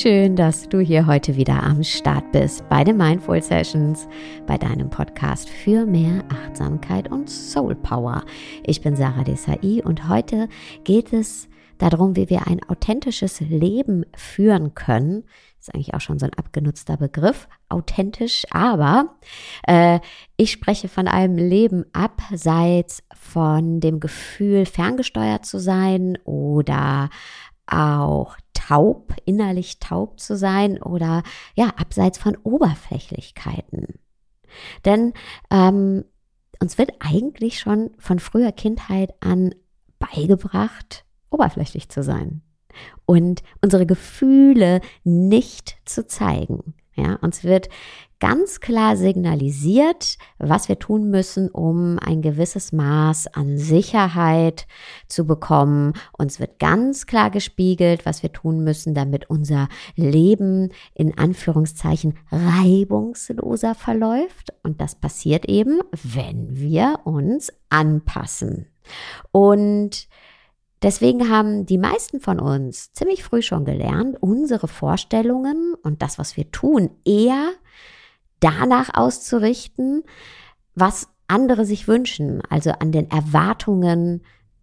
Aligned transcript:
Schön, 0.00 0.34
dass 0.34 0.66
du 0.66 0.80
hier 0.80 1.06
heute 1.06 1.36
wieder 1.36 1.62
am 1.62 1.84
Start 1.84 2.32
bist 2.32 2.66
bei 2.70 2.84
den 2.84 2.96
Mindful 2.96 3.42
Sessions, 3.42 4.08
bei 4.46 4.56
deinem 4.56 4.88
Podcast 4.88 5.50
für 5.50 5.84
mehr 5.84 6.24
Achtsamkeit 6.30 7.10
und 7.10 7.28
Soul 7.28 7.74
Power. 7.74 8.24
Ich 8.64 8.80
bin 8.80 8.96
Sarah 8.96 9.24
Desai 9.24 9.82
und 9.84 10.08
heute 10.08 10.48
geht 10.84 11.12
es 11.12 11.50
darum, 11.76 12.16
wie 12.16 12.30
wir 12.30 12.46
ein 12.46 12.62
authentisches 12.66 13.40
Leben 13.40 14.06
führen 14.16 14.74
können. 14.74 15.24
Ist 15.58 15.74
eigentlich 15.74 15.92
auch 15.92 16.00
schon 16.00 16.18
so 16.18 16.24
ein 16.24 16.32
abgenutzter 16.32 16.96
Begriff, 16.96 17.46
authentisch, 17.68 18.46
aber 18.50 19.16
äh, 19.66 20.00
ich 20.38 20.50
spreche 20.50 20.88
von 20.88 21.08
einem 21.08 21.36
Leben 21.36 21.84
abseits 21.92 23.02
von 23.12 23.80
dem 23.80 24.00
Gefühl, 24.00 24.64
ferngesteuert 24.64 25.44
zu 25.44 25.58
sein 25.58 26.16
oder 26.24 27.10
auch 27.66 28.38
taub, 28.54 29.14
innerlich 29.24 29.78
taub 29.80 30.20
zu 30.20 30.36
sein 30.36 30.82
oder 30.82 31.22
ja, 31.54 31.68
abseits 31.76 32.18
von 32.18 32.36
Oberflächlichkeiten. 32.36 33.98
Denn 34.84 35.12
ähm, 35.50 36.04
uns 36.60 36.78
wird 36.78 36.92
eigentlich 37.00 37.58
schon 37.58 37.90
von 37.98 38.18
früher 38.18 38.52
Kindheit 38.52 39.14
an 39.20 39.54
beigebracht, 39.98 41.04
oberflächlich 41.30 41.88
zu 41.88 42.02
sein 42.02 42.42
und 43.06 43.42
unsere 43.62 43.86
Gefühle 43.86 44.80
nicht 45.04 45.76
zu 45.84 46.06
zeigen. 46.06 46.74
Ja, 46.94 47.14
uns 47.16 47.44
wird 47.44 47.68
ganz 48.20 48.60
klar 48.60 48.96
signalisiert, 48.96 50.18
was 50.38 50.68
wir 50.68 50.78
tun 50.78 51.10
müssen, 51.10 51.48
um 51.48 51.98
ein 51.98 52.22
gewisses 52.22 52.70
Maß 52.72 53.28
an 53.28 53.58
Sicherheit 53.58 54.66
zu 55.08 55.26
bekommen. 55.26 55.94
Uns 56.16 56.38
wird 56.38 56.58
ganz 56.58 57.06
klar 57.06 57.30
gespiegelt, 57.30 58.06
was 58.06 58.22
wir 58.22 58.32
tun 58.32 58.62
müssen, 58.62 58.94
damit 58.94 59.28
unser 59.28 59.68
Leben 59.96 60.70
in 60.94 61.16
Anführungszeichen 61.16 62.18
reibungsloser 62.30 63.74
verläuft. 63.74 64.52
Und 64.62 64.80
das 64.80 64.94
passiert 64.94 65.46
eben, 65.46 65.80
wenn 66.02 66.56
wir 66.56 67.00
uns 67.04 67.52
anpassen. 67.70 68.66
Und 69.32 70.08
Deswegen 70.82 71.28
haben 71.28 71.66
die 71.66 71.76
meisten 71.76 72.20
von 72.20 72.40
uns 72.40 72.94
ziemlich 72.94 73.22
früh 73.22 73.42
schon 73.42 73.66
gelernt, 73.66 74.16
unsere 74.20 74.66
Vorstellungen 74.66 75.74
und 75.82 76.00
das, 76.00 76.18
was 76.18 76.38
wir 76.38 76.50
tun, 76.50 76.88
eher 77.04 77.50
danach 78.40 78.90
auszurichten, 78.94 80.02
was 80.74 81.08
andere 81.28 81.64
sich 81.64 81.86
wünschen, 81.86 82.42
also 82.48 82.70
an 82.72 82.92
den 82.92 83.10
Erwartungen 83.10 84.22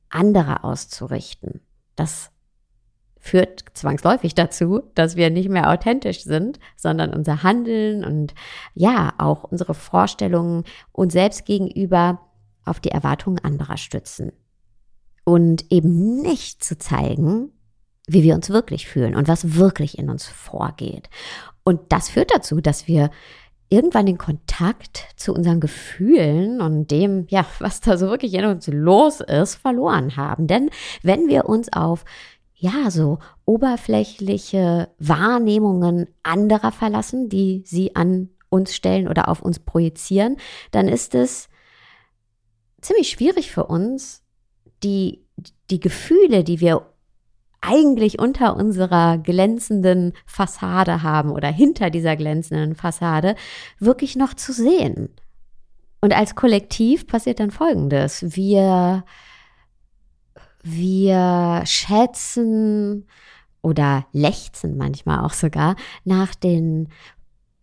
anderer 0.09 0.66
auszurichten. 0.66 1.61
Das 1.95 2.31
führt 3.20 3.66
zwangsläufig 3.73 4.36
dazu, 4.36 4.83
dass 4.95 5.16
wir 5.16 5.30
nicht 5.30 5.50
mehr 5.50 5.70
authentisch 5.70 6.23
sind, 6.23 6.59
sondern 6.75 7.14
unser 7.14 7.44
Handeln 7.44 8.03
und 8.03 8.33
ja, 8.73 9.14
auch 9.17 9.44
unsere 9.44 9.73
Vorstellungen 9.73 10.64
uns 10.92 11.14
selbst 11.14 11.45
gegenüber 11.45 12.22
auf 12.64 12.80
die 12.80 12.92
Erwartungen 12.92 13.39
anderer 13.39 13.78
stützen. 13.78 14.32
Und 15.23 15.66
eben 15.71 16.21
nicht 16.21 16.64
zu 16.64 16.77
zeigen, 16.77 17.52
wie 18.08 18.23
wir 18.23 18.36
uns 18.36 18.49
wirklich 18.49 18.87
fühlen 18.87 19.16
und 19.16 19.27
was 19.27 19.55
wirklich 19.55 19.98
in 19.98 20.10
uns 20.10 20.26
vorgeht. 20.26 21.10
Und 21.66 21.82
das 21.89 22.08
führt 22.08 22.33
dazu, 22.33 22.61
dass 22.61 22.87
wir 22.87 23.10
irgendwann 23.70 24.05
den 24.05 24.17
Kontakt 24.17 25.08
zu 25.17 25.33
unseren 25.33 25.60
Gefühlen 25.60 26.61
und 26.61 26.89
dem, 26.89 27.26
ja, 27.30 27.45
was 27.60 27.82
da 27.82 27.98
so 27.98 28.08
wirklich 28.08 28.33
in 28.33 28.45
uns 28.45 28.67
los 28.67 29.20
ist, 29.20 29.55
verloren 29.55 30.16
haben. 30.16 30.48
Denn 30.48 30.70
wenn 31.04 31.28
wir 31.28 31.45
uns 31.45 31.72
auf 31.73 32.05
ja, 32.60 32.89
so 32.89 33.20
oberflächliche 33.45 34.89
Wahrnehmungen 34.98 36.08
anderer 36.23 36.72
verlassen, 36.72 37.30
die 37.30 37.61
sie 37.66 37.95
an 37.95 38.30
uns 38.50 38.76
stellen 38.76 39.08
oder 39.08 39.28
auf 39.28 39.42
uns 39.42 39.60
projizieren, 39.60 40.38
dann 40.72 40.88
ist 40.88 41.14
es 41.14 41.49
ziemlich 42.82 43.10
schwierig 43.10 43.52
für 43.52 43.66
uns, 43.66 44.23
die, 44.84 45.26
die 45.70 45.80
Gefühle, 45.80 46.44
die 46.44 46.60
wir 46.60 46.94
eigentlich 47.61 48.19
unter 48.19 48.55
unserer 48.55 49.17
glänzenden 49.17 50.13
Fassade 50.25 51.03
haben 51.03 51.31
oder 51.31 51.49
hinter 51.49 51.89
dieser 51.89 52.15
glänzenden 52.15 52.75
Fassade 52.75 53.35
wirklich 53.79 54.15
noch 54.15 54.33
zu 54.33 54.53
sehen. 54.53 55.09
Und 56.01 56.15
als 56.15 56.35
Kollektiv 56.35 57.07
passiert 57.07 57.39
dann 57.39 57.51
Folgendes. 57.51 58.23
Wir, 58.35 59.03
wir 60.63 61.61
schätzen 61.65 63.07
oder 63.61 64.05
lechzen 64.13 64.77
manchmal 64.77 65.25
auch 65.25 65.33
sogar 65.33 65.75
nach 66.05 66.35
den 66.35 66.89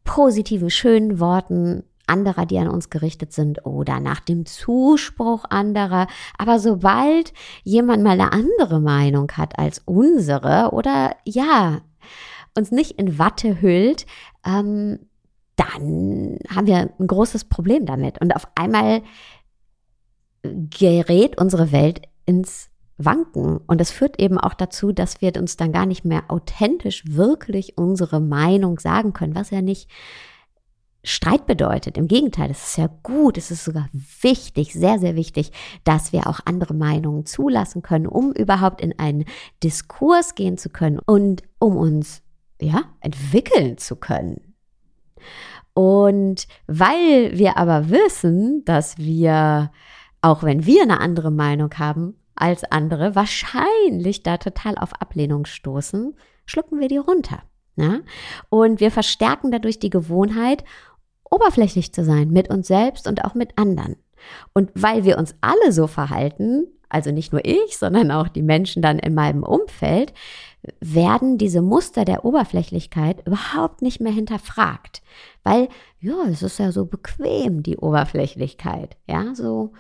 positiven, 0.03 0.69
schönen 0.71 1.21
Worten 1.21 1.85
anderer, 2.07 2.47
die 2.47 2.59
an 2.59 2.69
uns 2.69 2.91
gerichtet 2.91 3.33
sind 3.33 3.65
oder 3.67 4.01
nach 4.01 4.21
dem 4.21 4.47
Zuspruch 4.47 5.45
anderer. 5.49 6.07
Aber 6.39 6.59
sobald 6.59 7.33
jemand 7.63 8.03
mal 8.03 8.21
eine 8.21 8.33
andere 8.33 8.81
Meinung 8.81 9.31
hat 9.33 9.59
als 9.59 9.83
unsere 9.85 10.71
oder 10.73 11.17
ja, 11.25 11.81
uns 12.57 12.71
nicht 12.71 12.93
in 12.93 13.19
Watte 13.19 13.61
hüllt, 13.61 14.07
ähm, 14.45 15.01
dann 15.57 16.39
haben 16.53 16.67
wir 16.67 16.91
ein 16.99 17.07
großes 17.07 17.45
Problem 17.45 17.87
damit. 17.87 18.21
Und 18.21 18.35
auf 18.35 18.49
einmal 18.55 19.03
gerät 20.43 21.41
unsere 21.41 21.73
Welt 21.73 22.03
ins 22.27 22.71
Wanken. 22.97 23.59
Und 23.67 23.81
das 23.81 23.91
führt 23.91 24.21
eben 24.21 24.39
auch 24.39 24.55
dazu, 24.55 24.93
dass 24.93 25.21
wir 25.21 25.33
uns 25.37 25.57
dann 25.57 25.73
gar 25.73 25.87
nicht 25.87 26.05
mehr 26.05 26.25
authentisch 26.29 27.05
wirklich 27.07 27.77
unsere 27.77 28.21
Meinung 28.21 28.79
sagen 28.79 29.13
können, 29.13 29.35
was 29.35 29.51
ja 29.51 29.63
nicht 29.63 29.91
Streit 31.05 31.47
bedeutet. 31.47 31.99
Im 31.99 32.09
Gegenteil, 32.09 32.51
es 32.51 32.69
ist 32.69 32.79
ja 32.79 32.89
gut, 33.03 33.37
es 33.37 33.51
ist 33.51 33.65
sogar 33.65 33.89
wichtig, 34.23 34.73
sehr, 34.73 34.99
sehr 34.99 35.15
wichtig, 35.15 35.53
dass 35.85 36.13
wir 36.13 36.27
auch 36.27 36.41
andere 36.47 36.75
Meinungen 36.75 37.27
zulassen 37.27 37.83
können, 37.83 38.07
um 38.07 38.33
überhaupt 38.33 38.81
in 38.81 38.99
einen 38.99 39.27
Diskurs 39.63 40.35
gehen 40.35 40.57
zu 40.57 40.71
können 40.71 40.99
und 40.99 41.43
um 41.59 41.77
uns, 41.77 42.23
ja, 42.61 42.85
entwickeln 43.01 43.77
zu 43.77 43.97
können. 43.97 44.55
Und 45.75 46.47
weil 46.67 47.37
wir 47.37 47.59
aber 47.59 47.91
wissen, 47.91 48.65
dass 48.65 48.97
wir, 48.97 49.71
auch 50.23 50.43
wenn 50.43 50.65
wir 50.65 50.83
eine 50.83 51.01
andere 51.01 51.31
Meinung 51.31 51.71
haben 51.77 52.17
als 52.35 52.65
andere, 52.65 53.15
wahrscheinlich 53.15 54.23
da 54.23 54.39
total 54.39 54.79
auf 54.79 55.01
Ablehnung 55.01 55.45
stoßen, 55.45 56.17
schlucken 56.47 56.81
wir 56.81 56.89
die 56.89 56.97
runter. 56.97 57.43
Ja? 57.77 58.01
Und 58.49 58.81
wir 58.81 58.91
verstärken 58.91 59.51
dadurch 59.51 59.79
die 59.79 59.91
Gewohnheit 59.91 60.65
oberflächlich 61.31 61.93
zu 61.93 62.05
sein 62.05 62.31
mit 62.31 62.51
uns 62.51 62.67
selbst 62.67 63.07
und 63.07 63.25
auch 63.25 63.35
mit 63.35 63.59
anderen. 63.59 63.97
Und 64.53 64.71
weil 64.75 65.05
wir 65.05 65.19
uns 65.19 65.35
alle 65.41 65.73
so 65.73 65.87
verhalten, 65.87 66.67
also 66.89 67.11
nicht 67.11 67.33
nur 67.33 67.45
ich, 67.45 67.77
sondern 67.77 68.11
auch 68.11 68.29
die 68.29 68.43
Menschen 68.43 68.83
dann 68.83 68.99
in 68.99 69.15
meinem 69.15 69.43
Umfeld, 69.43 70.13
werden 70.81 71.37
diese 71.37 71.61
Muster 71.61 72.05
der 72.05 72.25
Oberflächlichkeit 72.25 73.27
überhaupt 73.27 73.83
nicht 73.83 74.01
mehr 74.01 74.13
hinterfragt. 74.13 75.03
Weil, 75.43 75.69
ja, 76.01 76.25
es 76.31 76.43
ist 76.43 76.59
ja 76.59 76.73
so 76.73 76.87
bequem, 76.87 77.63
die 77.63 77.77
Oberflächlichkeit. 77.77 78.97
Ja, 79.07 79.35
so, 79.35 79.73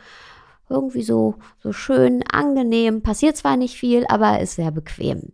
irgendwie 0.68 1.02
so, 1.02 1.34
so 1.58 1.72
schön 1.72 2.22
angenehm. 2.30 3.02
Passiert 3.02 3.36
zwar 3.36 3.56
nicht 3.56 3.76
viel, 3.76 4.04
aber 4.08 4.40
ist 4.40 4.56
sehr 4.56 4.70
bequem. 4.70 5.32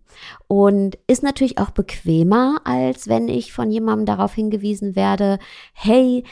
Und 0.49 0.99
ist 1.07 1.23
natürlich 1.23 1.59
auch 1.59 1.71
bequemer, 1.71 2.61
als 2.65 3.09
wenn 3.09 3.29
ich 3.29 3.53
von 3.53 3.71
jemandem 3.71 4.07
darauf 4.07 4.35
hingewiesen 4.35 4.97
werde, 4.97 5.39
hey, 5.73 6.25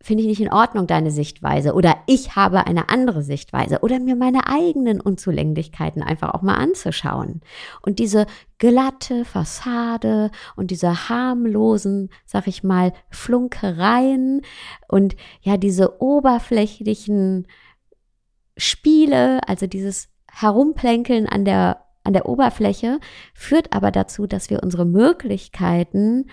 finde 0.00 0.22
ich 0.22 0.28
nicht 0.28 0.40
in 0.40 0.52
Ordnung 0.52 0.86
deine 0.86 1.10
Sichtweise 1.10 1.74
oder 1.74 1.96
ich 2.06 2.36
habe 2.36 2.66
eine 2.66 2.88
andere 2.88 3.22
Sichtweise 3.22 3.80
oder 3.80 3.98
mir 3.98 4.16
meine 4.16 4.46
eigenen 4.46 5.00
Unzulänglichkeiten 5.00 6.02
einfach 6.02 6.34
auch 6.34 6.42
mal 6.42 6.54
anzuschauen. 6.54 7.40
Und 7.82 7.98
diese 7.98 8.26
glatte 8.58 9.24
Fassade 9.24 10.30
und 10.56 10.70
diese 10.70 11.08
harmlosen, 11.08 12.10
sag 12.24 12.46
ich 12.46 12.62
mal, 12.62 12.92
Flunkereien 13.10 14.42
und 14.88 15.16
ja, 15.42 15.56
diese 15.56 16.00
oberflächlichen 16.00 17.46
Spiele, 18.58 19.40
also 19.48 19.66
dieses 19.66 20.08
Herumplänkeln 20.30 21.26
an 21.26 21.44
der, 21.44 21.84
an 22.04 22.12
der 22.12 22.28
Oberfläche, 22.28 23.00
führt 23.34 23.72
aber 23.72 23.90
dazu, 23.90 24.26
dass 24.26 24.50
wir 24.50 24.62
unsere 24.62 24.84
Möglichkeiten, 24.84 26.26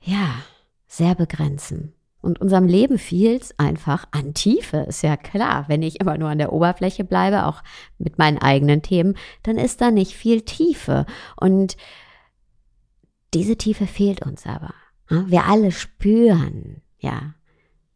ja, 0.00 0.42
sehr 0.86 1.14
begrenzen. 1.14 1.94
Und 2.20 2.40
unserem 2.40 2.66
Leben 2.66 2.98
fehlt 2.98 3.42
es 3.42 3.58
einfach 3.58 4.06
an 4.10 4.34
Tiefe, 4.34 4.78
ist 4.78 5.02
ja 5.02 5.16
klar. 5.16 5.66
Wenn 5.68 5.82
ich 5.82 6.00
immer 6.00 6.18
nur 6.18 6.28
an 6.28 6.38
der 6.38 6.52
Oberfläche 6.52 7.04
bleibe, 7.04 7.46
auch 7.46 7.62
mit 7.98 8.18
meinen 8.18 8.38
eigenen 8.38 8.82
Themen, 8.82 9.16
dann 9.44 9.56
ist 9.56 9.80
da 9.80 9.90
nicht 9.90 10.14
viel 10.14 10.42
Tiefe. 10.42 11.06
Und 11.36 11.76
diese 13.34 13.56
Tiefe 13.56 13.86
fehlt 13.86 14.26
uns 14.26 14.46
aber. 14.46 14.74
Wir 15.08 15.44
alle 15.44 15.70
spüren, 15.70 16.82
ja, 16.98 17.34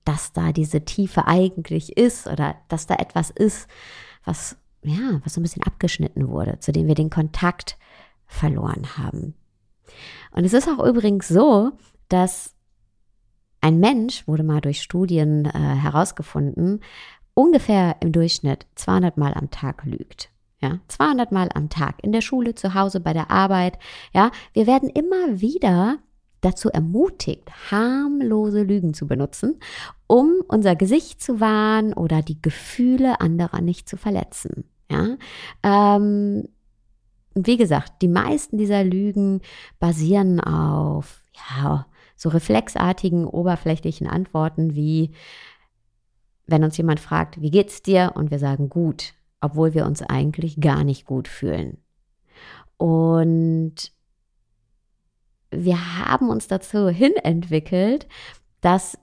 dass 0.05 0.33
da 0.33 0.53
diese 0.53 0.85
Tiefe 0.85 1.27
eigentlich 1.27 1.97
ist 1.97 2.27
oder 2.27 2.57
dass 2.69 2.87
da 2.87 2.97
etwas 2.97 3.31
ist, 3.31 3.69
was, 4.25 4.57
ja, 4.83 5.21
was 5.25 5.35
so 5.35 5.41
ein 5.41 5.43
bisschen 5.43 5.63
abgeschnitten 5.63 6.29
wurde, 6.29 6.59
zu 6.61 6.73
dem 6.73 6.87
wir 6.87 6.95
den 6.95 7.11
Kontakt 7.11 7.79
verloren 8.27 8.97
haben. 8.97 9.35
Und 10.33 10.45
es 10.45 10.53
ist 10.53 10.69
auch 10.69 10.85
übrigens 10.85 11.29
so, 11.29 11.73
dass 12.09 12.55
ein 13.61 13.79
Mensch, 13.79 14.27
wurde 14.27 14.43
mal 14.43 14.61
durch 14.61 14.83
Studien 14.83 15.45
äh, 15.47 15.51
herausgefunden, 15.59 16.81
ungefähr 17.35 17.97
im 18.01 18.13
Durchschnitt 18.13 18.67
200 18.75 19.17
Mal 19.17 19.35
am 19.35 19.51
Tag 19.51 19.85
lügt. 19.85 20.31
Ja, 20.61 20.79
200 20.89 21.33
Mal 21.33 21.49
am 21.55 21.69
Tag 21.71 22.03
in 22.03 22.13
der 22.13 22.21
Schule, 22.21 22.55
zu 22.55 22.75
Hause, 22.75 23.01
bei 23.01 23.13
der 23.13 23.31
Arbeit. 23.31 23.79
Ja, 24.13 24.31
wir 24.53 24.67
werden 24.67 24.89
immer 24.91 25.41
wieder 25.41 25.99
dazu 26.43 26.69
ermutigt, 26.69 27.51
harmlose 27.71 28.63
Lügen 28.63 28.93
zu 28.93 29.07
benutzen, 29.07 29.59
um 30.07 30.43
unser 30.49 30.77
Gesicht 30.77 31.23
zu 31.23 31.41
wahren 31.41 31.95
oder 31.95 32.21
die 32.21 32.41
Gefühle 32.43 33.21
anderer 33.21 33.63
nicht 33.63 33.89
zu 33.89 33.97
verletzen. 33.97 34.65
Ja, 34.91 35.17
ähm, 35.63 36.49
wie 37.35 37.57
gesagt, 37.57 38.03
die 38.03 38.09
meisten 38.09 38.59
dieser 38.59 38.85
Lügen 38.85 39.41
basieren 39.79 40.39
auf 40.41 41.23
ja 41.51 41.87
so 42.15 42.29
reflexartigen, 42.29 43.25
oberflächlichen 43.25 44.07
Antworten 44.07 44.75
wie 44.75 45.13
wenn 46.47 46.65
uns 46.65 46.77
jemand 46.77 47.01
fragt, 47.01 47.41
wie 47.41 47.51
geht's 47.51 47.83
dir? 47.83 48.13
Und 48.15 48.31
wir 48.31 48.39
sagen 48.39 48.69
gut, 48.69 49.15
obwohl 49.41 49.75
wir 49.75 49.87
uns 49.87 50.03
eigentlich 50.03 50.61
gar 50.61 50.85
nicht 50.85 51.07
gut 51.07 51.29
fühlen. 51.29 51.79
Und 52.77 53.93
wir 55.53 55.99
haben 55.99 56.29
uns 56.31 56.49
dazu 56.49 56.89
hin 56.89 57.13
entwickelt, 57.23 58.09
dass 58.61 58.99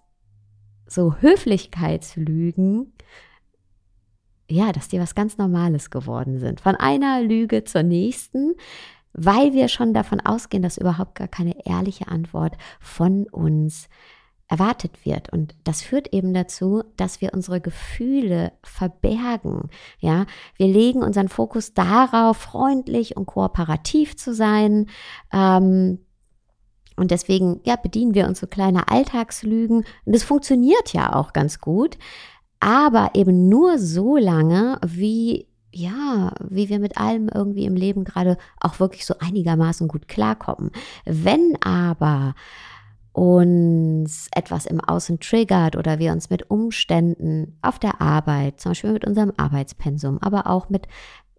so 0.87 1.15
Höflichkeitslügen, 1.19 2.93
ja, 4.49 4.71
dass 4.71 4.87
die 4.87 4.99
was 4.99 5.15
ganz 5.15 5.37
Normales 5.37 5.89
geworden 5.91 6.39
sind. 6.39 6.61
Von 6.61 6.75
einer 6.75 7.21
Lüge 7.21 7.63
zur 7.63 7.83
nächsten, 7.83 8.55
weil 9.13 9.53
wir 9.53 9.67
schon 9.67 9.93
davon 9.93 10.19
ausgehen, 10.19 10.63
dass 10.63 10.77
überhaupt 10.77 11.15
gar 11.15 11.27
keine 11.27 11.65
ehrliche 11.65 12.07
Antwort 12.07 12.57
von 12.79 13.27
uns 13.27 13.89
erwartet 14.47 15.05
wird. 15.05 15.31
Und 15.31 15.55
das 15.63 15.83
führt 15.83 16.11
eben 16.11 16.33
dazu, 16.33 16.83
dass 16.97 17.21
wir 17.21 17.33
unsere 17.33 17.61
Gefühle 17.61 18.51
verbergen. 18.63 19.69
Ja, 19.99 20.25
wir 20.57 20.67
legen 20.67 21.03
unseren 21.03 21.29
Fokus 21.29 21.75
darauf, 21.75 22.37
freundlich 22.37 23.15
und 23.15 23.27
kooperativ 23.27 24.17
zu 24.17 24.33
sein. 24.33 24.87
Ähm, 25.31 25.99
und 26.99 27.11
deswegen, 27.11 27.59
ja, 27.63 27.75
bedienen 27.75 28.13
wir 28.13 28.27
uns 28.27 28.39
so 28.39 28.47
kleine 28.47 28.89
Alltagslügen. 28.89 29.85
Und 30.05 30.15
das 30.15 30.23
funktioniert 30.23 30.93
ja 30.93 31.15
auch 31.15 31.33
ganz 31.33 31.59
gut. 31.59 31.97
Aber 32.59 33.11
eben 33.13 33.47
nur 33.47 33.79
so 33.79 34.17
lange, 34.17 34.79
wie 34.85 35.47
ja, 35.71 36.33
wie 36.39 36.69
wir 36.69 36.79
mit 36.79 36.97
allem 36.97 37.29
irgendwie 37.33 37.65
im 37.65 37.75
Leben 37.75 38.03
gerade 38.03 38.37
auch 38.59 38.79
wirklich 38.79 39.05
so 39.05 39.15
einigermaßen 39.19 39.87
gut 39.87 40.07
klarkommen. 40.07 40.71
Wenn 41.05 41.57
aber 41.61 42.33
uns 43.11 44.27
etwas 44.33 44.65
im 44.65 44.79
Außen 44.81 45.19
triggert 45.19 45.75
oder 45.75 45.99
wir 45.99 46.11
uns 46.11 46.29
mit 46.29 46.49
Umständen 46.49 47.57
auf 47.61 47.79
der 47.79 48.01
Arbeit, 48.01 48.59
zum 48.59 48.71
Beispiel 48.71 48.93
mit 48.93 49.05
unserem 49.05 49.33
Arbeitspensum, 49.37 50.19
aber 50.21 50.47
auch 50.47 50.69
mit 50.69 50.87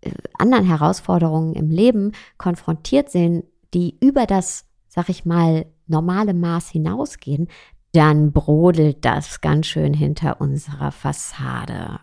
äh, 0.02 0.12
anderen 0.38 0.64
Herausforderungen 0.64 1.54
im 1.54 1.70
Leben 1.70 2.12
konfrontiert 2.38 3.10
sehen, 3.10 3.44
die 3.72 3.96
über 4.00 4.26
das, 4.26 4.66
sag 4.90 5.08
ich 5.08 5.24
mal, 5.24 5.66
normale 5.86 6.34
Maß 6.34 6.68
hinausgehen, 6.68 7.48
dann 7.92 8.32
brodelt 8.32 9.04
das 9.04 9.40
ganz 9.40 9.66
schön 9.66 9.94
hinter 9.94 10.40
unserer 10.40 10.92
Fassade. 10.92 12.00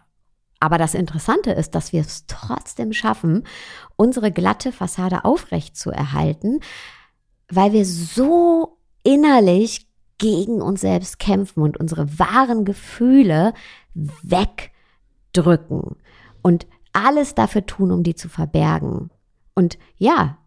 Aber 0.59 0.77
das 0.77 0.95
Interessante 0.95 1.51
ist, 1.51 1.75
dass 1.75 1.93
wir 1.93 2.01
es 2.01 2.25
trotzdem 2.27 2.93
schaffen, 2.93 3.43
unsere 3.95 4.31
glatte 4.31 4.71
Fassade 4.71 5.23
aufrecht 5.23 5.77
zu 5.77 5.91
erhalten, 5.91 6.59
weil 7.49 7.73
wir 7.73 7.85
so 7.85 8.79
innerlich 9.03 9.87
gegen 10.17 10.61
uns 10.61 10.81
selbst 10.81 11.19
kämpfen 11.19 11.61
und 11.61 11.77
unsere 11.77 12.17
wahren 12.17 12.65
Gefühle 12.65 13.53
wegdrücken 13.93 15.97
und 16.41 16.65
alles 16.91 17.35
dafür 17.35 17.65
tun, 17.65 17.91
um 17.91 18.01
die 18.01 18.15
zu 18.15 18.29
verbergen. 18.29 19.11
Und 19.53 19.77
ja, 19.97 20.39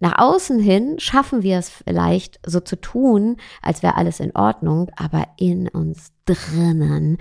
nach 0.00 0.18
außen 0.18 0.60
hin 0.60 0.96
schaffen 0.98 1.42
wir 1.42 1.58
es 1.58 1.68
vielleicht 1.68 2.38
so 2.46 2.60
zu 2.60 2.80
tun, 2.80 3.36
als 3.62 3.82
wäre 3.82 3.96
alles 3.96 4.20
in 4.20 4.34
Ordnung, 4.34 4.90
aber 4.96 5.26
in 5.36 5.68
uns 5.68 6.12
drinnen 6.24 7.18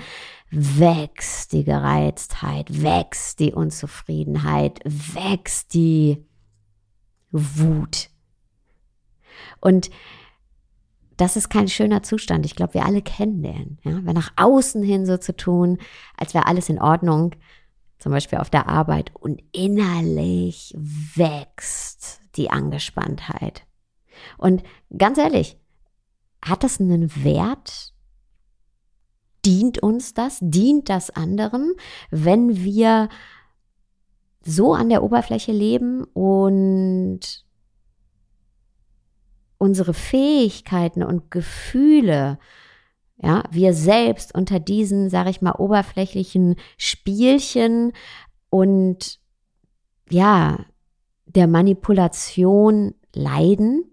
wächst 0.52 1.54
die 1.54 1.64
Gereiztheit, 1.64 2.84
wächst 2.84 3.40
die 3.40 3.54
Unzufriedenheit, 3.54 4.80
wächst 4.86 5.74
die 5.74 6.26
Wut. 7.32 8.10
Und 9.60 9.90
das 11.18 11.36
ist 11.36 11.50
kein 11.50 11.68
schöner 11.68 12.04
Zustand. 12.04 12.46
Ich 12.46 12.56
glaube, 12.56 12.76
wir 12.76 12.86
alle 12.86 13.02
kennen 13.02 13.42
den. 13.42 13.80
Ja? 13.84 14.00
Wenn 14.04 14.14
nach 14.14 14.32
außen 14.36 14.84
hin 14.84 15.06
so 15.06 15.18
zu 15.18 15.36
tun, 15.36 15.80
als 16.16 16.36
wäre 16.36 16.46
alles 16.46 16.70
in 16.70 16.80
Ordnung, 16.80 17.36
zum 17.98 18.12
Beispiel 18.12 18.38
auf 18.38 18.52
der 18.52 18.68
Arbeit, 18.68 19.12
und 19.16 19.42
innerlich 19.52 20.76
wächst 20.78 22.22
die 22.38 22.50
Angespanntheit. 22.50 23.66
Und 24.38 24.64
ganz 24.96 25.18
ehrlich, 25.18 25.58
hat 26.44 26.64
das 26.64 26.80
einen 26.80 27.24
Wert? 27.24 27.94
Dient 29.46 29.80
uns 29.80 30.14
das? 30.14 30.40
Dient 30.42 30.90
das 30.90 31.10
anderen, 31.10 31.74
wenn 32.10 32.64
wir 32.64 33.10
so 34.44 34.74
an 34.74 34.90
der 34.90 35.04
Oberfläche 35.04 35.52
leben 35.52 36.04
und 36.14 37.46
unsere 39.58 39.94
Fähigkeiten 39.94 41.04
und 41.04 41.32
Gefühle, 41.32 42.40
ja, 43.18 43.44
wir 43.52 43.74
selbst 43.74 44.36
unter 44.36 44.60
diesen, 44.60 45.10
sage 45.10 45.32
ich 45.32 45.42
mal, 45.42 45.56
oberflächlichen 45.58 46.56
Spielchen 46.78 47.94
und 48.50 49.20
ja, 50.10 50.66
der 51.28 51.48
Manipulation 51.48 52.94
leiden, 53.14 53.84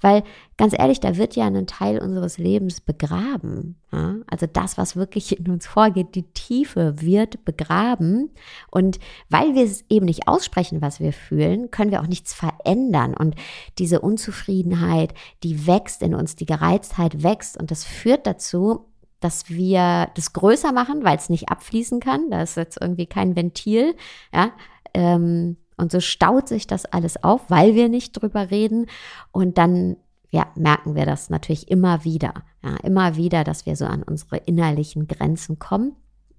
weil 0.00 0.22
ganz 0.56 0.74
ehrlich, 0.76 1.00
da 1.00 1.16
wird 1.16 1.36
ja 1.36 1.46
ein 1.46 1.66
Teil 1.66 1.98
unseres 1.98 2.38
Lebens 2.38 2.80
begraben. 2.80 3.76
Ja? 3.92 4.16
Also 4.26 4.46
das, 4.50 4.78
was 4.78 4.96
wirklich 4.96 5.38
in 5.38 5.50
uns 5.50 5.66
vorgeht, 5.66 6.14
die 6.14 6.30
Tiefe 6.32 6.94
wird 7.00 7.44
begraben. 7.44 8.30
Und 8.70 8.98
weil 9.28 9.54
wir 9.54 9.64
es 9.64 9.84
eben 9.88 10.06
nicht 10.06 10.28
aussprechen, 10.28 10.80
was 10.80 11.00
wir 11.00 11.12
fühlen, 11.12 11.70
können 11.70 11.90
wir 11.90 12.00
auch 12.00 12.06
nichts 12.06 12.32
verändern. 12.34 13.14
Und 13.14 13.34
diese 13.78 14.00
Unzufriedenheit, 14.00 15.14
die 15.42 15.66
wächst 15.66 16.02
in 16.02 16.14
uns, 16.14 16.36
die 16.36 16.46
Gereiztheit 16.46 17.22
wächst. 17.22 17.58
Und 17.58 17.70
das 17.70 17.84
führt 17.84 18.26
dazu, 18.26 18.86
dass 19.20 19.48
wir 19.48 20.10
das 20.14 20.32
größer 20.32 20.72
machen, 20.72 21.04
weil 21.04 21.16
es 21.16 21.30
nicht 21.30 21.48
abfließen 21.48 22.00
kann. 22.00 22.30
Da 22.30 22.42
ist 22.42 22.56
jetzt 22.56 22.78
irgendwie 22.80 23.06
kein 23.06 23.34
Ventil. 23.34 23.94
Ja. 24.32 24.52
Ähm, 24.94 25.56
und 25.76 25.92
so 25.92 26.00
staut 26.00 26.48
sich 26.48 26.66
das 26.66 26.86
alles 26.86 27.22
auf, 27.22 27.42
weil 27.48 27.74
wir 27.74 27.88
nicht 27.88 28.12
drüber 28.12 28.50
reden. 28.50 28.86
Und 29.30 29.58
dann 29.58 29.96
ja, 30.30 30.46
merken 30.54 30.94
wir 30.94 31.06
das 31.06 31.30
natürlich 31.30 31.70
immer 31.70 32.04
wieder. 32.04 32.34
Ja, 32.62 32.76
immer 32.82 33.16
wieder, 33.16 33.44
dass 33.44 33.66
wir 33.66 33.76
so 33.76 33.84
an 33.84 34.02
unsere 34.02 34.38
innerlichen 34.38 35.06
Grenzen 35.06 35.58
kommen. 35.58 35.94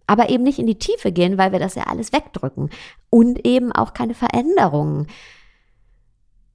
Aber 0.08 0.30
eben 0.30 0.44
nicht 0.44 0.60
in 0.60 0.68
die 0.68 0.80
Tiefe 0.80 1.12
gehen, 1.12 1.38
weil 1.38 1.52
wir 1.52 1.60
das 1.60 1.76
ja 1.76 1.84
alles 1.84 2.14
wegdrücken. 2.14 2.70
Und 3.10 3.46
eben 3.46 3.72
auch 3.72 3.94
keine 3.94 4.14
Veränderungen 4.14 5.08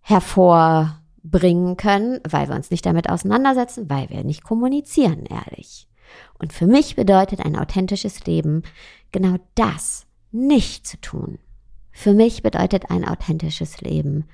hervorbringen 0.00 1.76
können, 1.76 2.20
weil 2.28 2.48
wir 2.48 2.56
uns 2.56 2.70
nicht 2.70 2.84
damit 2.84 3.08
auseinandersetzen, 3.08 3.88
weil 3.88 4.10
wir 4.10 4.24
nicht 4.24 4.42
kommunizieren, 4.42 5.26
ehrlich. 5.26 5.88
Und 6.38 6.52
für 6.52 6.66
mich 6.66 6.96
bedeutet 6.96 7.40
ein 7.40 7.56
authentisches 7.56 8.26
Leben 8.26 8.62
genau 9.12 9.36
das 9.54 10.06
nicht 10.32 10.86
zu 10.86 11.00
tun. 11.00 11.38
Für 11.92 12.14
mich 12.14 12.42
bedeutet 12.42 12.90
ein 12.90 13.06
authentisches 13.06 13.80
Leben, 13.80 14.24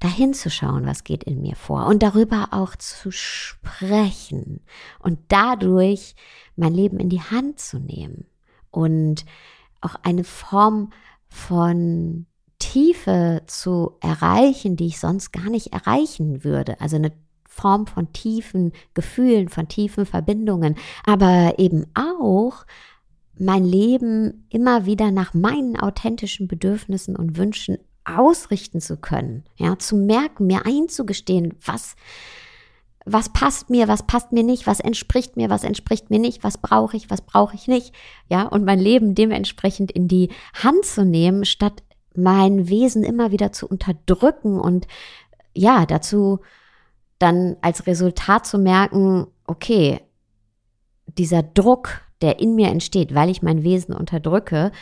dahin 0.00 0.34
zu 0.34 0.50
schauen, 0.50 0.86
was 0.86 1.04
geht 1.04 1.24
in 1.24 1.40
mir 1.40 1.56
vor 1.56 1.86
und 1.86 2.02
darüber 2.02 2.48
auch 2.50 2.76
zu 2.76 3.10
sprechen 3.10 4.60
und 4.98 5.18
dadurch 5.28 6.14
mein 6.56 6.74
Leben 6.74 6.98
in 6.98 7.08
die 7.08 7.22
Hand 7.22 7.58
zu 7.58 7.78
nehmen 7.78 8.26
und 8.70 9.24
auch 9.80 9.94
eine 10.02 10.24
Form 10.24 10.90
von 11.28 12.26
Tiefe 12.58 13.42
zu 13.46 13.96
erreichen, 14.00 14.76
die 14.76 14.86
ich 14.88 15.00
sonst 15.00 15.32
gar 15.32 15.48
nicht 15.48 15.72
erreichen 15.72 16.44
würde. 16.44 16.80
Also 16.80 16.96
eine 16.96 17.12
Form 17.48 17.86
von 17.86 18.12
tiefen 18.12 18.72
Gefühlen, 18.94 19.48
von 19.48 19.68
tiefen 19.68 20.06
Verbindungen, 20.06 20.76
aber 21.06 21.54
eben 21.58 21.86
auch 21.94 22.66
mein 23.38 23.64
Leben 23.64 24.46
immer 24.50 24.86
wieder 24.86 25.10
nach 25.10 25.34
meinen 25.34 25.78
authentischen 25.78 26.48
Bedürfnissen 26.48 27.16
und 27.16 27.36
Wünschen 27.36 27.78
ausrichten 28.04 28.80
zu 28.80 28.96
können, 28.96 29.44
ja, 29.56 29.78
zu 29.78 29.96
merken, 29.96 30.46
mir 30.46 30.66
einzugestehen, 30.66 31.54
was 31.64 31.96
was 33.06 33.28
passt 33.28 33.68
mir, 33.68 33.86
was 33.86 34.06
passt 34.06 34.32
mir 34.32 34.42
nicht, 34.42 34.66
was 34.66 34.80
entspricht 34.80 35.36
mir, 35.36 35.50
was 35.50 35.62
entspricht 35.62 36.08
mir 36.08 36.18
nicht, 36.18 36.42
was 36.42 36.58
brauche 36.58 36.96
ich, 36.96 37.10
was 37.10 37.20
brauche 37.20 37.54
ich 37.54 37.68
nicht, 37.68 37.94
ja, 38.28 38.44
und 38.44 38.64
mein 38.64 38.78
Leben 38.78 39.14
dementsprechend 39.14 39.92
in 39.92 40.08
die 40.08 40.30
Hand 40.54 40.86
zu 40.86 41.04
nehmen, 41.04 41.44
statt 41.44 41.82
mein 42.14 42.68
Wesen 42.68 43.04
immer 43.04 43.30
wieder 43.30 43.52
zu 43.52 43.68
unterdrücken 43.68 44.58
und 44.58 44.86
ja, 45.52 45.84
dazu 45.84 46.40
dann 47.18 47.56
als 47.60 47.86
Resultat 47.86 48.46
zu 48.46 48.58
merken, 48.58 49.26
okay, 49.46 50.00
dieser 51.06 51.42
Druck, 51.42 52.00
der 52.24 52.40
in 52.40 52.54
mir 52.54 52.68
entsteht, 52.68 53.14
weil 53.14 53.28
ich 53.28 53.42
mein 53.42 53.62
Wesen 53.62 53.94
unterdrücke, 53.94 54.72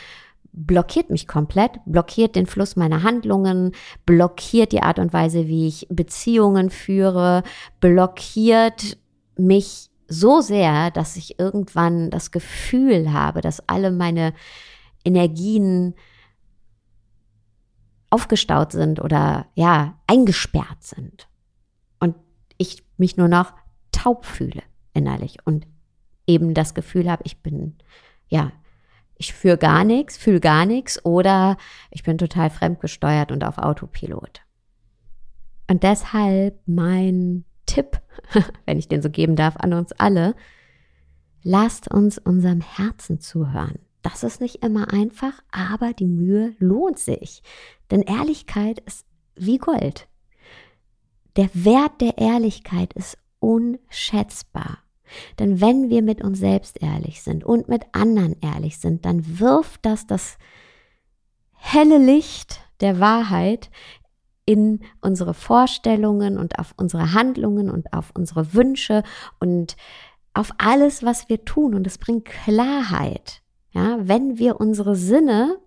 blockiert 0.53 1.09
mich 1.09 1.27
komplett, 1.27 1.73
blockiert 1.85 2.37
den 2.37 2.45
Fluss 2.45 2.77
meiner 2.77 3.03
Handlungen, 3.03 3.73
blockiert 4.05 4.71
die 4.71 4.81
Art 4.81 4.97
und 4.97 5.11
Weise, 5.11 5.47
wie 5.47 5.67
ich 5.67 5.85
Beziehungen 5.89 6.69
führe, 6.69 7.43
blockiert 7.81 8.97
mich 9.35 9.89
so 10.07 10.39
sehr, 10.39 10.89
dass 10.91 11.17
ich 11.17 11.37
irgendwann 11.37 12.09
das 12.11 12.31
Gefühl 12.31 13.11
habe, 13.11 13.41
dass 13.41 13.67
alle 13.67 13.91
meine 13.91 14.33
Energien 15.03 15.95
aufgestaut 18.09 18.71
sind 18.71 19.01
oder 19.01 19.47
ja, 19.55 19.99
eingesperrt 20.07 20.81
sind. 20.81 21.27
Und 21.99 22.15
ich 22.57 22.85
mich 22.95 23.17
nur 23.17 23.27
noch 23.27 23.53
taub 23.91 24.25
fühle 24.25 24.61
innerlich 24.93 25.39
und 25.43 25.65
eben 26.27 26.53
das 26.53 26.73
Gefühl 26.73 27.09
habe, 27.09 27.23
ich 27.25 27.41
bin, 27.41 27.75
ja, 28.27 28.51
ich 29.17 29.33
fühle 29.33 29.57
gar 29.57 29.83
nichts, 29.83 30.17
fühle 30.17 30.39
gar 30.39 30.65
nichts 30.65 31.03
oder 31.05 31.57
ich 31.91 32.03
bin 32.03 32.17
total 32.17 32.49
fremdgesteuert 32.49 33.31
und 33.31 33.43
auf 33.43 33.57
Autopilot. 33.57 34.41
Und 35.69 35.83
deshalb 35.83 36.59
mein 36.65 37.45
Tipp, 37.65 38.01
wenn 38.65 38.77
ich 38.77 38.87
den 38.87 39.01
so 39.01 39.09
geben 39.09 39.35
darf, 39.35 39.57
an 39.57 39.73
uns 39.73 39.91
alle, 39.93 40.35
lasst 41.41 41.91
uns 41.91 42.17
unserem 42.17 42.61
Herzen 42.61 43.19
zuhören. 43.19 43.79
Das 44.01 44.23
ist 44.23 44.41
nicht 44.41 44.63
immer 44.63 44.91
einfach, 44.91 45.33
aber 45.51 45.93
die 45.93 46.07
Mühe 46.07 46.55
lohnt 46.59 46.99
sich. 46.99 47.41
Denn 47.89 48.01
Ehrlichkeit 48.01 48.79
ist 48.79 49.05
wie 49.35 49.57
Gold. 49.57 50.07
Der 51.37 51.49
Wert 51.53 52.01
der 52.01 52.17
Ehrlichkeit 52.17 52.93
ist 52.93 53.17
unschätzbar. 53.39 54.82
Denn 55.39 55.61
wenn 55.61 55.89
wir 55.89 56.01
mit 56.01 56.23
uns 56.23 56.39
selbst 56.39 56.81
ehrlich 56.81 57.21
sind 57.21 57.43
und 57.43 57.67
mit 57.67 57.83
anderen 57.91 58.35
ehrlich 58.41 58.77
sind, 58.79 59.05
dann 59.05 59.39
wirft 59.39 59.85
das 59.85 60.07
das 60.07 60.37
helle 61.53 61.97
Licht 61.97 62.61
der 62.81 62.99
Wahrheit 62.99 63.69
in 64.45 64.81
unsere 65.01 65.33
Vorstellungen 65.33 66.37
und 66.37 66.59
auf 66.59 66.73
unsere 66.77 67.13
Handlungen 67.13 67.69
und 67.69 67.93
auf 67.93 68.11
unsere 68.13 68.53
Wünsche 68.53 69.03
und 69.39 69.77
auf 70.33 70.51
alles, 70.57 71.03
was 71.03 71.29
wir 71.29 71.45
tun. 71.45 71.73
Und 71.73 71.87
es 71.87 71.97
bringt 71.97 72.25
Klarheit. 72.25 73.41
Ja, 73.71 73.97
wenn 74.01 74.37
wir 74.37 74.59
unsere 74.59 74.95
Sinne 74.95 75.57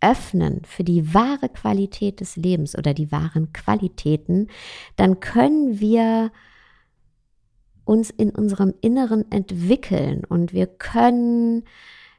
öffnen 0.00 0.62
für 0.64 0.84
die 0.84 1.14
wahre 1.14 1.48
Qualität 1.48 2.20
des 2.20 2.36
Lebens 2.36 2.76
oder 2.76 2.94
die 2.94 3.12
wahren 3.12 3.52
Qualitäten, 3.52 4.48
dann 4.96 5.20
können 5.20 5.80
wir 5.80 6.32
uns 7.86 8.10
in 8.10 8.30
unserem 8.30 8.74
Inneren 8.82 9.30
entwickeln 9.30 10.24
und 10.28 10.52
wir 10.52 10.66
können 10.66 11.64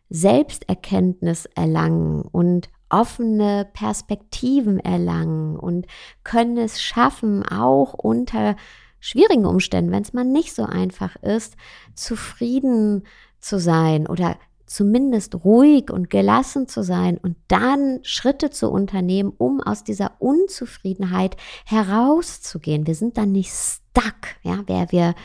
Selbsterkenntnis 0.09 1.45
erlangen 1.53 2.21
und 2.21 2.69
offene 2.89 3.67
Perspektiven 3.73 4.79
erlangen 4.79 5.57
und 5.57 5.85
können 6.23 6.57
es 6.57 6.81
schaffen, 6.81 7.43
auch 7.43 7.93
unter 7.93 8.55
schwierigen 8.99 9.45
Umständen, 9.45 9.91
wenn 9.91 10.03
es 10.03 10.13
mal 10.13 10.23
nicht 10.23 10.55
so 10.55 10.63
einfach 10.63 11.17
ist, 11.17 11.57
zufrieden 11.93 13.03
zu 13.39 13.59
sein 13.59 14.07
oder 14.07 14.37
zumindest 14.65 15.43
ruhig 15.45 15.91
und 15.91 16.09
gelassen 16.09 16.67
zu 16.67 16.83
sein 16.83 17.17
und 17.17 17.37
dann 17.47 17.99
Schritte 18.03 18.49
zu 18.49 18.69
unternehmen, 18.69 19.33
um 19.37 19.61
aus 19.61 19.83
dieser 19.83 20.13
Unzufriedenheit 20.19 21.37
herauszugehen. 21.65 22.85
Wir 22.85 22.95
sind 22.95 23.17
dann 23.17 23.31
nicht 23.31 23.51
ja, 24.47 24.63
wer 24.65 24.91
wir 24.91 25.15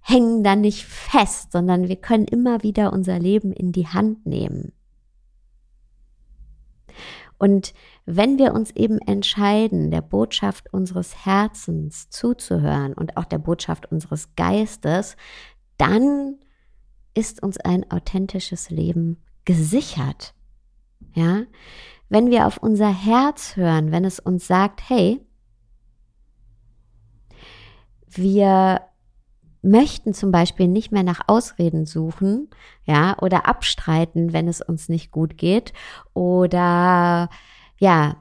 hängen 0.00 0.44
dann 0.44 0.60
nicht 0.60 0.84
fest, 0.84 1.52
sondern 1.52 1.88
wir 1.88 1.96
können 1.96 2.26
immer 2.26 2.62
wieder 2.62 2.92
unser 2.92 3.18
Leben 3.18 3.52
in 3.52 3.72
die 3.72 3.88
Hand 3.88 4.24
nehmen. 4.26 4.72
Und 7.38 7.74
wenn 8.06 8.38
wir 8.38 8.54
uns 8.54 8.70
eben 8.70 8.98
entscheiden, 8.98 9.90
der 9.90 10.00
Botschaft 10.00 10.72
unseres 10.72 11.26
Herzens 11.26 12.08
zuzuhören 12.08 12.94
und 12.94 13.16
auch 13.16 13.24
der 13.24 13.38
Botschaft 13.38 13.90
unseres 13.90 14.34
Geistes, 14.36 15.16
dann 15.76 16.36
ist 17.14 17.42
uns 17.42 17.58
ein 17.58 17.90
authentisches 17.90 18.70
Leben 18.70 19.22
gesichert. 19.44 20.34
Ja? 21.14 21.42
Wenn 22.08 22.30
wir 22.30 22.46
auf 22.46 22.58
unser 22.58 22.92
Herz 22.92 23.56
hören, 23.56 23.90
wenn 23.90 24.04
es 24.04 24.20
uns 24.20 24.46
sagt, 24.46 24.88
hey, 24.88 25.25
wir 28.18 28.82
möchten 29.62 30.14
zum 30.14 30.30
Beispiel 30.30 30.68
nicht 30.68 30.92
mehr 30.92 31.02
nach 31.02 31.22
Ausreden 31.26 31.86
suchen, 31.86 32.48
ja, 32.84 33.16
oder 33.20 33.48
abstreiten, 33.48 34.32
wenn 34.32 34.48
es 34.48 34.60
uns 34.60 34.88
nicht 34.88 35.10
gut 35.10 35.36
geht, 35.36 35.72
oder 36.14 37.28
ja, 37.78 38.16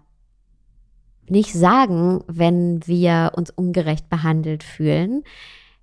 nicht 1.28 1.54
sagen, 1.54 2.24
wenn 2.28 2.86
wir 2.88 3.34
uns 3.36 3.52
ungerecht 3.52 4.10
behandelt 4.10 4.64
fühlen. 4.64 5.24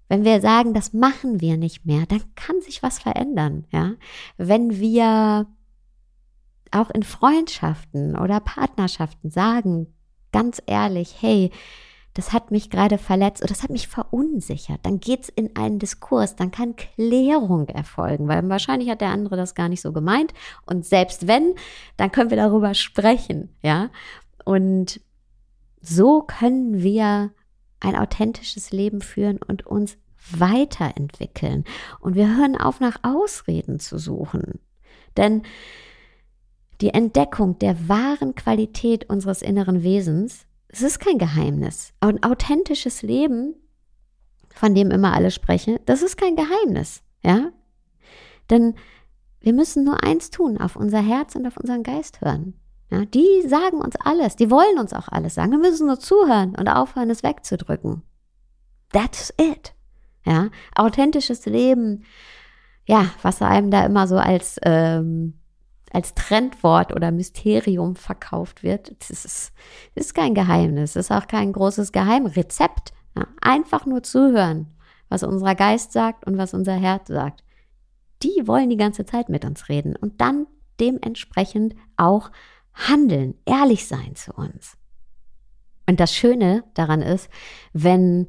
Wenn 0.08 0.24
wir 0.24 0.40
sagen, 0.40 0.74
das 0.74 0.92
machen 0.92 1.40
wir 1.40 1.56
nicht 1.56 1.86
mehr, 1.86 2.06
dann 2.06 2.22
kann 2.34 2.60
sich 2.60 2.82
was 2.82 2.98
verändern, 2.98 3.64
ja. 3.72 3.92
Wenn 4.36 4.78
wir 4.78 5.46
auch 6.70 6.90
in 6.90 7.02
Freundschaften 7.02 8.16
oder 8.16 8.40
Partnerschaften 8.40 9.30
sagen, 9.30 9.86
ganz 10.32 10.62
ehrlich, 10.66 11.16
hey, 11.20 11.50
das 12.14 12.32
hat 12.32 12.50
mich 12.50 12.68
gerade 12.68 12.98
verletzt 12.98 13.42
oder 13.42 13.48
das 13.48 13.62
hat 13.62 13.70
mich 13.70 13.88
verunsichert. 13.88 14.80
Dann 14.82 15.00
geht's 15.00 15.28
in 15.30 15.56
einen 15.56 15.78
Diskurs, 15.78 16.36
dann 16.36 16.50
kann 16.50 16.76
Klärung 16.76 17.68
erfolgen, 17.68 18.28
weil 18.28 18.46
wahrscheinlich 18.48 18.90
hat 18.90 19.00
der 19.00 19.10
andere 19.10 19.36
das 19.36 19.54
gar 19.54 19.68
nicht 19.68 19.80
so 19.80 19.92
gemeint. 19.92 20.34
Und 20.66 20.84
selbst 20.84 21.26
wenn, 21.26 21.54
dann 21.96 22.12
können 22.12 22.30
wir 22.30 22.36
darüber 22.36 22.74
sprechen, 22.74 23.54
ja. 23.62 23.90
Und 24.44 25.00
so 25.80 26.22
können 26.22 26.82
wir 26.82 27.32
ein 27.80 27.96
authentisches 27.96 28.72
Leben 28.72 29.00
führen 29.00 29.38
und 29.38 29.66
uns 29.66 29.96
weiterentwickeln. 30.30 31.64
Und 32.00 32.14
wir 32.14 32.36
hören 32.36 32.56
auf, 32.56 32.78
nach 32.78 32.98
Ausreden 33.02 33.80
zu 33.80 33.98
suchen. 33.98 34.60
Denn 35.16 35.42
die 36.80 36.90
Entdeckung 36.90 37.58
der 37.58 37.88
wahren 37.88 38.34
Qualität 38.34 39.08
unseres 39.08 39.42
inneren 39.42 39.82
Wesens 39.82 40.46
es 40.72 40.82
ist 40.82 40.98
kein 40.98 41.18
Geheimnis. 41.18 41.92
Ein 42.00 42.22
authentisches 42.22 43.02
Leben, 43.02 43.54
von 44.54 44.74
dem 44.74 44.90
immer 44.90 45.14
alle 45.14 45.30
sprechen, 45.30 45.78
das 45.86 46.02
ist 46.02 46.16
kein 46.16 46.34
Geheimnis, 46.34 47.02
ja? 47.22 47.50
Denn 48.50 48.74
wir 49.40 49.52
müssen 49.52 49.84
nur 49.84 50.02
eins 50.02 50.30
tun, 50.30 50.58
auf 50.58 50.76
unser 50.76 51.00
Herz 51.00 51.36
und 51.36 51.46
auf 51.46 51.56
unseren 51.56 51.82
Geist 51.82 52.20
hören. 52.20 52.54
Ja, 52.90 53.04
die 53.04 53.42
sagen 53.46 53.78
uns 53.80 53.96
alles, 53.96 54.36
die 54.36 54.50
wollen 54.50 54.78
uns 54.78 54.92
auch 54.92 55.08
alles 55.08 55.34
sagen. 55.34 55.50
Wir 55.50 55.58
müssen 55.58 55.86
nur 55.86 55.98
zuhören 55.98 56.54
und 56.54 56.68
aufhören, 56.68 57.10
es 57.10 57.22
wegzudrücken. 57.22 58.02
That's 58.92 59.32
it. 59.38 59.74
Ja, 60.24 60.50
authentisches 60.76 61.46
Leben, 61.46 62.04
ja, 62.86 63.06
was 63.22 63.42
einem 63.42 63.70
da 63.70 63.84
immer 63.84 64.06
so 64.06 64.16
als 64.16 64.58
ähm, 64.62 65.40
als 65.92 66.14
Trendwort 66.14 66.94
oder 66.94 67.10
Mysterium 67.10 67.96
verkauft 67.96 68.62
wird. 68.62 68.94
Das 68.98 69.10
ist, 69.10 69.52
ist 69.94 70.14
kein 70.14 70.34
Geheimnis, 70.34 70.94
das 70.94 71.06
ist 71.06 71.12
auch 71.12 71.26
kein 71.26 71.52
großes 71.52 71.92
Geheimrezept. 71.92 72.92
Ja, 73.16 73.26
einfach 73.42 73.84
nur 73.84 74.02
zuhören, 74.02 74.68
was 75.10 75.22
unser 75.22 75.54
Geist 75.54 75.92
sagt 75.92 76.26
und 76.26 76.38
was 76.38 76.54
unser 76.54 76.74
Herz 76.74 77.08
sagt. 77.08 77.44
Die 78.22 78.46
wollen 78.46 78.70
die 78.70 78.78
ganze 78.78 79.04
Zeit 79.04 79.28
mit 79.28 79.44
uns 79.44 79.68
reden 79.68 79.96
und 79.96 80.20
dann 80.20 80.46
dementsprechend 80.80 81.74
auch 81.96 82.30
handeln, 82.72 83.34
ehrlich 83.44 83.86
sein 83.86 84.14
zu 84.14 84.32
uns. 84.32 84.78
Und 85.86 86.00
das 86.00 86.14
Schöne 86.14 86.64
daran 86.74 87.02
ist, 87.02 87.28
wenn, 87.74 88.28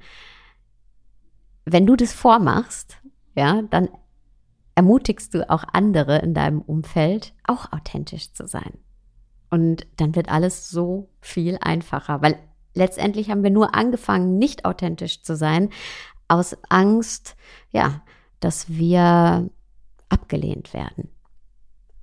wenn 1.66 1.86
du 1.86 1.96
das 1.96 2.12
vormachst, 2.12 2.98
ja, 3.36 3.62
dann 3.62 3.90
ermutigst 4.76 5.34
du 5.34 5.50
auch 5.50 5.64
andere 5.72 6.20
in 6.20 6.34
deinem 6.34 6.62
Umfeld, 6.62 7.34
auch 7.46 7.72
authentisch 7.72 8.34
zu 8.34 8.48
sein. 8.48 8.78
Und 9.50 9.86
dann 9.98 10.16
wird 10.16 10.30
alles 10.30 10.70
so 10.70 11.10
viel 11.22 11.58
einfacher, 11.62 12.22
weil 12.22 12.40
letztendlich 12.74 13.30
haben 13.30 13.44
wir 13.44 13.52
nur 13.52 13.76
angefangen, 13.76 14.38
nicht 14.38 14.66
authentisch 14.66 15.22
zu 15.22 15.36
sein, 15.36 15.70
aus 16.28 16.58
Angst, 16.70 17.36
ja, 17.72 18.02
dass 18.40 18.70
wir 18.70 19.50
abgelehnt 20.10 20.74
werden. 20.74 21.10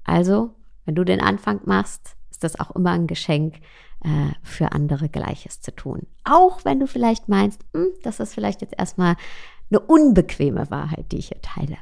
Also, 0.04 0.54
wenn 0.84 0.94
du 0.94 1.04
den 1.04 1.20
Anfang 1.20 1.60
machst, 1.64 2.16
ist 2.30 2.44
das 2.44 2.58
auch 2.58 2.70
immer 2.72 2.92
ein 2.92 3.06
Geschenk, 3.06 3.56
äh, 4.02 4.32
für 4.42 4.72
andere 4.72 5.08
Gleiches 5.08 5.60
zu 5.60 5.74
tun. 5.74 6.06
Auch 6.24 6.64
wenn 6.64 6.80
du 6.80 6.86
vielleicht 6.86 7.28
meinst, 7.28 7.60
hm, 7.74 7.88
das 8.02 8.20
ist 8.20 8.32
vielleicht 8.32 8.62
jetzt 8.62 8.74
erstmal 8.78 9.16
eine 9.70 9.80
unbequeme 9.80 10.70
Wahrheit, 10.70 11.12
die 11.12 11.18
ich 11.18 11.28
hier 11.28 11.42
teile. 11.42 11.76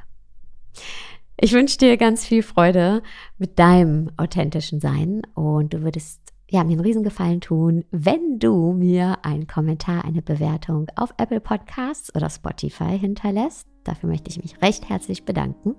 Ich 1.41 1.53
wünsche 1.53 1.77
dir 1.77 1.95
ganz 1.97 2.25
viel 2.25 2.43
Freude 2.43 3.01
mit 3.37 3.59
deinem 3.59 4.11
authentischen 4.17 4.81
Sein 4.81 5.21
und 5.35 5.73
du 5.73 5.83
würdest 5.83 6.21
ja, 6.49 6.63
mir 6.63 6.73
einen 6.73 6.81
Riesengefallen 6.81 7.41
tun, 7.41 7.85
wenn 7.91 8.39
du 8.39 8.73
mir 8.73 9.19
einen 9.23 9.47
Kommentar, 9.47 10.03
eine 10.03 10.21
Bewertung 10.21 10.87
auf 10.95 11.13
Apple 11.17 11.39
Podcasts 11.39 12.13
oder 12.15 12.29
Spotify 12.29 12.97
hinterlässt. 12.97 13.67
Dafür 13.83 14.09
möchte 14.09 14.29
ich 14.29 14.41
mich 14.41 14.61
recht 14.61 14.89
herzlich 14.89 15.25
bedanken 15.25 15.75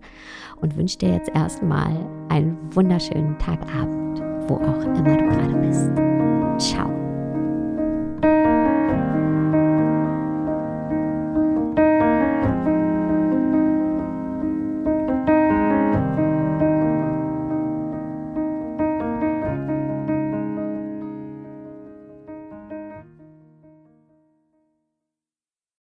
und 0.60 0.76
wünsche 0.76 0.98
dir 0.98 1.12
jetzt 1.12 1.30
erstmal 1.34 2.08
einen 2.28 2.56
wunderschönen 2.74 3.36
Tagabend, 3.38 4.20
wo 4.48 4.56
auch 4.56 4.84
immer 4.84 5.16
du 5.16 5.28
gerade 5.28 5.54
bist. 5.56 6.70
Ciao. 6.70 6.99